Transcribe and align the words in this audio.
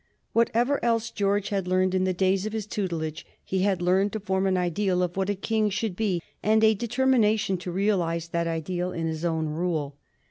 Whatever 0.33 0.83
else 0.83 1.11
George 1.11 1.49
had 1.49 1.67
learned 1.67 1.93
in 1.93 2.05
the 2.05 2.11
days 2.13 2.47
of 2.47 2.53
his 2.53 2.65
tutelage, 2.65 3.23
he 3.45 3.59
had 3.59 3.83
learned 3.83 4.11
to 4.13 4.19
form 4.19 4.47
an 4.47 4.57
ideal 4.57 5.03
of 5.03 5.15
what 5.15 5.29
a 5.29 5.35
king 5.35 5.69
should 5.69 5.95
be 5.95 6.19
and 6.41 6.63
a 6.63 6.73
determination 6.73 7.55
to 7.59 7.71
realize 7.71 8.29
that 8.29 8.47
ideal 8.47 8.91
in 8.91 9.05
his 9.05 9.23
own 9.23 9.45
rule. 9.49 9.99